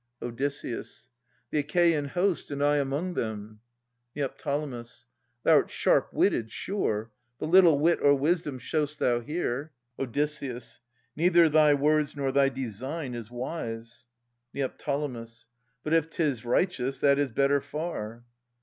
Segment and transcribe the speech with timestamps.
[0.19, 0.35] Od.
[0.35, 0.79] The
[1.59, 3.59] Achaean host, And I among them.
[4.15, 4.29] Neo.
[4.29, 7.11] Thou'rt sharp witted, sure!
[7.37, 9.73] But little wit or wisdom show'st thou here.
[9.99, 10.17] Od.
[11.15, 14.07] Neither thy words nor thy design is wise.
[14.55, 14.69] Neo.
[15.83, 18.23] But if 'tis righteous, that is better far.